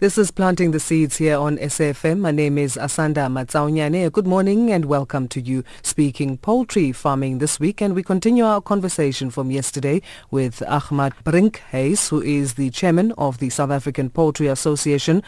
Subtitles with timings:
[0.00, 2.20] This is Planting the Seeds here on SAFM.
[2.20, 4.10] My name is Asanda Matsaunyane.
[4.10, 7.82] Good morning and welcome to you speaking poultry farming this week.
[7.82, 10.00] And we continue our conversation from yesterday
[10.30, 15.22] with Ahmad Brinkhuis, who is the chairman of the South African Poultry Association,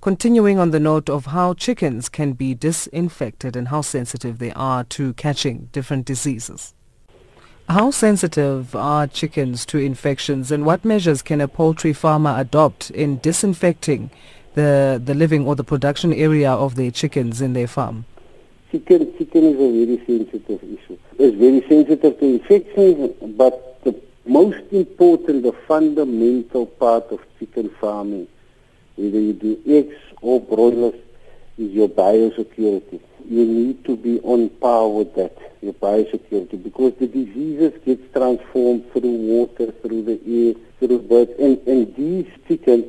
[0.00, 4.84] continuing on the note of how chickens can be disinfected and how sensitive they are
[4.84, 6.72] to catching different diseases.
[7.68, 13.16] How sensitive are chickens to infections and what measures can a poultry farmer adopt in
[13.18, 14.10] disinfecting
[14.52, 18.04] the, the living or the production area of their chickens in their farm?
[18.70, 20.98] Chicken, chicken is a very sensitive issue.
[21.18, 28.28] It's very sensitive to infections, but the most important, the fundamental part of chicken farming,
[28.96, 31.00] whether you do eggs or broilers,
[31.56, 33.00] is your biosecurity.
[33.26, 35.38] You need to be on par with that,
[35.72, 41.94] biosecurity, because the diseases get transformed through water, through the air, through birds, and, and
[41.96, 42.86] these chickens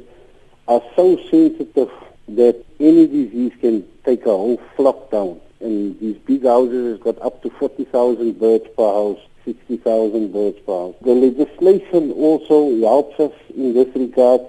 [0.67, 1.91] are so sensitive
[2.27, 5.39] that any disease can take a whole flock down.
[5.59, 10.73] And these big houses has got up to 40,000 birds per house, 60,000 birds per
[10.73, 10.95] house.
[11.01, 14.41] The legislation also helps us in this regard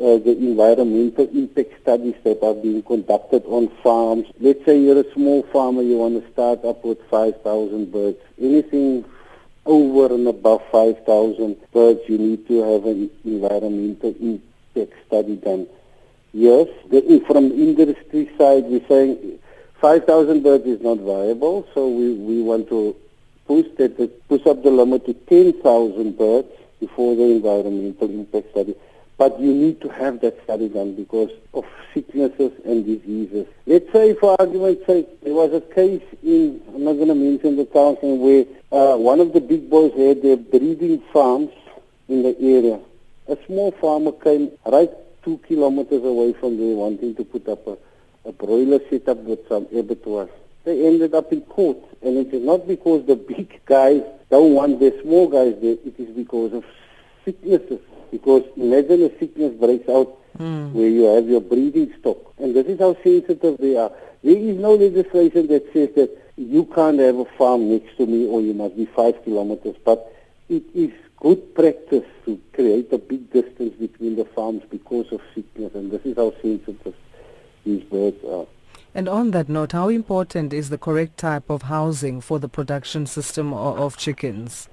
[0.00, 4.26] uh, the environmental impact studies that are being conducted on farms.
[4.40, 8.18] Let's say you're a small farmer, you want to start up with 5,000 birds.
[8.40, 9.04] Anything
[9.66, 15.66] over and above 5,000 birds, you need to have an environmental impact study done.
[16.32, 19.38] Yes, the, from the industry side, we're saying
[19.80, 22.96] 5,000 birds is not viable, so we, we want to
[23.46, 26.48] push that, push up the limit to 10,000 birds
[26.78, 28.74] before the environmental impact study.
[29.20, 33.46] But you need to have that study done because of sicknesses and diseases.
[33.66, 37.56] Let's say, for argument's sake, there was a case in, I'm not going to mention
[37.56, 41.50] the town, where uh, one of the big boys had their breeding farms
[42.08, 42.80] in the area.
[43.28, 44.90] A small farmer came right
[45.22, 47.76] two kilometers away from there wanting to put up a,
[48.24, 50.30] a broiler setup with some abattoirs.
[50.64, 54.00] They ended up in court, and it is not because the big guys
[54.30, 56.64] don't want the small guys there, it is because of
[57.26, 60.72] sicknesses because imagine a sickness breaks out mm.
[60.72, 62.18] where you have your breeding stock.
[62.38, 63.92] And this is how sensitive they are.
[64.22, 68.26] There is no legislation that says that you can't have a farm next to me
[68.26, 69.76] or you must be five kilometers.
[69.84, 70.14] But
[70.48, 75.74] it is good practice to create a big distance between the farms because of sickness.
[75.74, 76.94] And this is how sensitive
[77.64, 78.46] these birds are.
[78.94, 83.06] And on that note, how important is the correct type of housing for the production
[83.06, 84.68] system of, of chickens?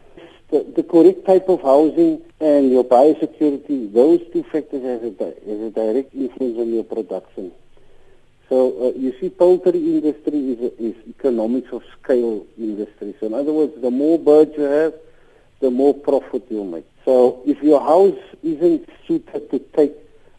[0.50, 5.62] The, the correct type of housing and your biosecurity, those two factors have a, have
[5.62, 7.52] a direct influence on your production.
[8.48, 13.14] So uh, you see, poultry industry is, is economics of scale industry.
[13.20, 14.94] So in other words, the more birds you have,
[15.60, 16.86] the more profit you make.
[17.04, 19.94] So if your house isn't suited to take,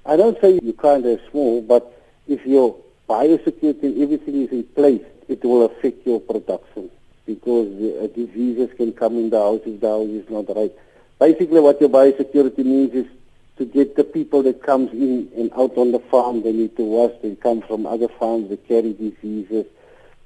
[0.07, 2.77] I don't say you can't have small, but if your
[3.11, 6.91] biosecurity and everything is in place, it will affect your production
[7.29, 10.73] because uh, diseases can come in the house if the house is not right.
[11.21, 13.07] Basically what your biosecurity means is
[13.59, 16.83] to get the people that comes in and out on the farm, they need to
[16.83, 19.67] wash, they come from other farms, they carry diseases,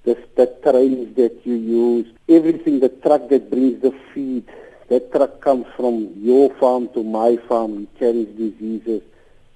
[0.05, 4.45] the, the trains that you use, everything, the truck that brings the feed,
[4.89, 9.03] that truck comes from your farm to my farm, it carries diseases.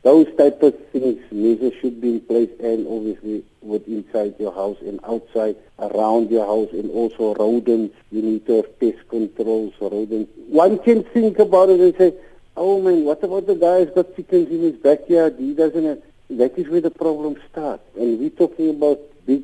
[0.07, 4.79] Those type of things, measures should be in place and obviously with inside your house
[4.81, 7.93] and outside around your house and also rodents.
[8.13, 10.31] You need to have pest controls for rodents.
[10.47, 12.15] One can think about it and say,
[12.57, 15.35] oh man, what about the guy who's got chickens in his backyard?
[15.41, 16.01] He doesn't have...
[16.31, 17.83] That is where the problem starts.
[17.99, 19.43] And we're talking about big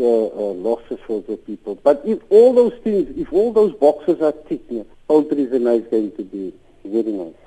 [0.00, 1.76] uh, uh, losses for the people.
[1.76, 4.72] But if all those things, if all those boxes are ticked,
[5.06, 6.52] poultry is a nice going to be
[6.84, 7.41] very nice.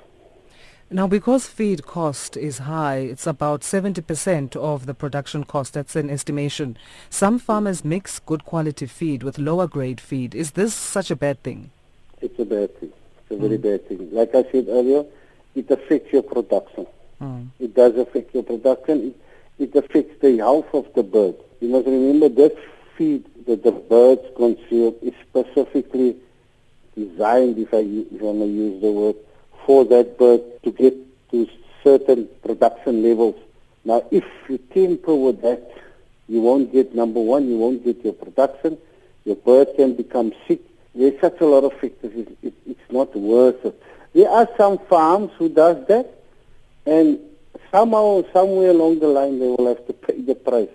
[0.88, 5.74] Now, because feed cost is high, it's about 70% of the production cost.
[5.74, 6.76] That's an estimation.
[7.10, 10.32] Some farmers mix good quality feed with lower grade feed.
[10.32, 11.70] Is this such a bad thing?
[12.22, 12.92] It's a bad thing.
[13.18, 13.62] It's a very mm.
[13.62, 14.10] bad thing.
[14.12, 15.04] Like I said earlier,
[15.56, 16.86] it affects your production.
[17.20, 17.48] Mm.
[17.58, 19.08] It does affect your production.
[19.58, 21.34] It, it affects the health of the bird.
[21.60, 22.52] You must remember this
[22.96, 26.16] feed that the birds consume is specifically
[26.94, 29.16] designed, if I, if I may use the word,
[29.66, 30.94] for that bird to get
[31.32, 31.48] to
[31.82, 33.34] certain production levels.
[33.84, 35.70] Now, if you tamper with that,
[36.28, 38.78] you won't get, number one, you won't get your production.
[39.24, 40.60] Your bird can become sick.
[40.94, 42.12] There's such a lot of factors.
[42.14, 43.82] It, it, it's not worth it.
[44.14, 46.06] There are some farms who does that,
[46.86, 47.18] and
[47.70, 50.70] somehow, somewhere along the line, they will have to pay the price.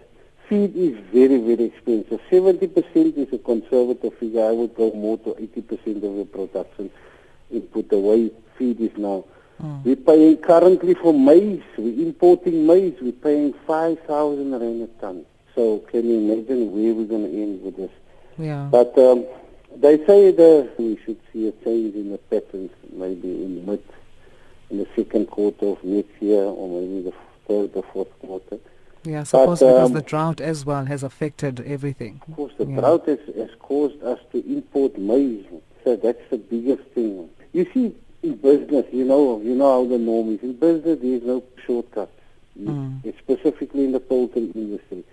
[0.47, 2.19] Feed is very, very expensive.
[2.29, 4.45] 70% is a conservative figure.
[4.45, 6.91] I would go more to 80% of the production
[7.51, 8.31] input the way
[8.61, 9.25] feed is now.
[9.61, 9.83] Mm.
[9.83, 11.63] We're paying currently for maize.
[11.77, 12.95] We're importing maize.
[13.01, 15.25] We're paying 5,000 rand a ton.
[15.55, 17.91] So can you imagine where we're going to end with this?
[18.37, 18.67] Yeah.
[18.71, 19.25] But um,
[19.75, 23.83] they say that we should see a change in the patterns maybe in mid,
[24.69, 27.13] in the second quarter of next year or maybe the
[27.47, 28.59] third or fourth quarter.
[29.03, 32.21] Yeah, I suppose but, because um, the drought as well has affected everything.
[32.27, 32.79] Of course, the yeah.
[32.79, 35.45] drought has, has caused us to import maize.
[35.83, 37.27] So that's the biggest thing.
[37.53, 40.43] You see, in business, you know, you know how the norm is.
[40.43, 42.11] In business, there is no shortcuts.
[42.59, 43.01] Mm.
[43.19, 45.03] Specifically in the poultry industry,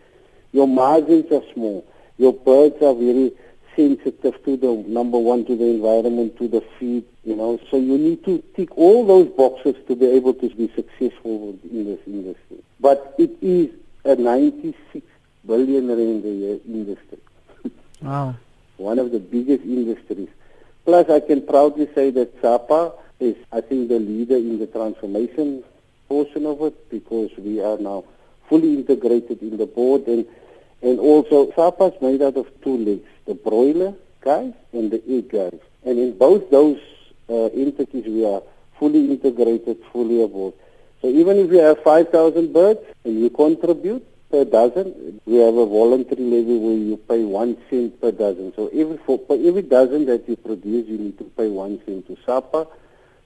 [0.53, 1.87] your margins are small.
[2.19, 3.33] Your birds are very
[3.77, 7.05] sensitive to the number one, to the environment, to the feed.
[7.25, 10.69] You know, so you need to tick all those boxes to be able to be
[10.75, 12.59] successful in this industry.
[12.81, 13.71] But it is
[14.05, 15.07] a 96
[15.47, 17.19] billion rand a year industry.
[18.03, 18.35] Wow.
[18.79, 20.29] One of the biggest industries.
[20.89, 25.63] Plus, I can proudly say that SAPA is, I think, the leader in the transformation
[26.09, 28.05] portion of it because we are now
[28.49, 30.25] fully integrated in the board and
[30.81, 33.93] and also SAPA is made out of two legs, the broiler
[34.23, 35.61] guys and the egg guys.
[35.85, 36.81] And in both those
[37.29, 38.43] uh, entities we are
[38.79, 40.55] fully integrated, fully aboard.
[41.03, 45.21] So even if you have 5,000 birds and you contribute, per dozen.
[45.25, 48.53] We have a voluntary levy where you pay one cent per dozen.
[48.55, 52.07] So every for, for every dozen that you produce, you need to pay one cent
[52.09, 52.67] to SAPA.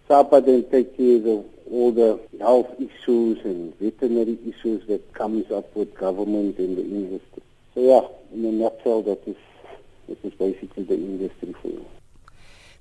[0.09, 5.75] SAPA then takes care of all the health issues and veterinary issues that comes up
[5.75, 7.43] with government and the industry.
[7.75, 9.37] So yeah, in a nutshell, that is,
[10.09, 11.87] that is basically the industry for you.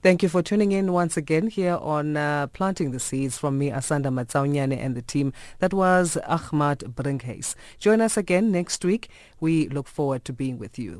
[0.03, 3.69] Thank you for tuning in once again here on uh, Planting the Seeds from me,
[3.69, 5.31] Asanda Matsaunyane and the team.
[5.59, 7.53] That was Ahmad Brinkhuis.
[7.77, 9.11] Join us again next week.
[9.39, 10.99] We look forward to being with you.